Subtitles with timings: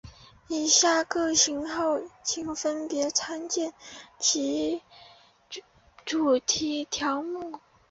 [0.47, 3.71] 以下各型号请分别参见
[4.17, 4.81] 其
[6.07, 7.59] 主题条目。